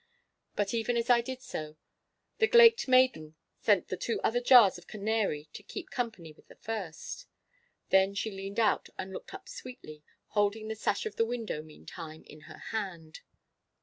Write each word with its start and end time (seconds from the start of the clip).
But 0.55 0.73
even 0.73 0.97
as 0.97 1.11
I 1.11 1.21
did 1.21 1.43
so, 1.43 1.77
the 2.39 2.47
glaiked 2.47 2.87
maiden 2.87 3.35
sent 3.59 3.87
the 3.89 4.19
other 4.23 4.39
two 4.39 4.43
jars 4.45 4.79
of 4.79 4.87
Canary 4.87 5.47
to 5.53 5.61
keep 5.61 5.91
company 5.91 6.31
with 6.33 6.47
the 6.47 6.55
first. 6.55 7.27
Then 7.89 8.15
she 8.15 8.31
leaned 8.31 8.59
out 8.59 8.89
and 8.97 9.13
looked 9.13 9.31
up 9.31 9.47
sweetly, 9.47 10.03
holding 10.29 10.69
the 10.69 10.75
sash 10.75 11.05
of 11.05 11.17
the 11.17 11.25
window 11.27 11.61
meantime 11.61 12.23
in 12.25 12.41
her 12.49 12.57
hand. 12.73 13.19